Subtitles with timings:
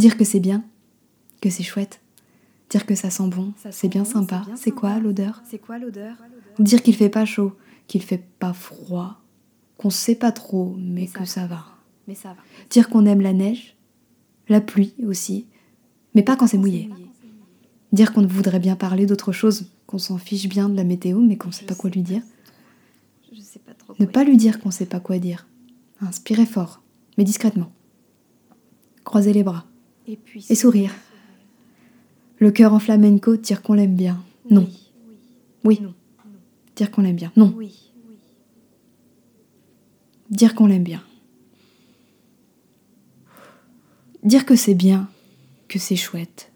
[0.00, 0.64] Dire que c'est bien,
[1.42, 2.00] que c'est chouette.
[2.70, 4.46] Dire que ça sent bon, c'est bien sympa.
[4.56, 6.16] C'est quoi l'odeur C'est quoi l'odeur
[6.58, 7.52] Dire qu'il fait pas chaud,
[7.86, 9.20] qu'il fait pas froid,
[9.76, 11.66] qu'on sait pas trop, mais, que ça va.
[12.08, 12.36] Mais ça va.
[12.70, 13.76] Dire qu'on aime la neige,
[14.48, 15.44] la pluie aussi,
[16.14, 16.88] mais pas quand c'est mouillé.
[17.92, 21.36] Dire qu'on voudrait bien parler d'autre chose, qu'on s'en fiche bien de la météo, mais
[21.36, 22.22] qu'on sait pas quoi lui dire.
[23.36, 23.94] Je sais pas trop.
[24.00, 25.46] Ne pas lui dire qu'on sait pas quoi dire.
[26.00, 26.80] Inspirez fort,
[27.18, 27.70] mais discrètement.
[29.04, 29.66] Croisez les bras
[30.48, 30.94] Et sourire.
[32.38, 34.22] Le cœur en flamenco, dire qu'on l'aime bien.
[34.50, 34.68] Non.
[35.64, 35.80] Oui.
[36.76, 37.32] Dire qu'on l'aime bien.
[37.36, 37.52] Non.
[37.56, 37.92] Oui.
[40.30, 41.02] Dire qu'on l'aime bien.
[44.22, 45.08] Dire que c'est bien,
[45.68, 46.49] que c'est chouette,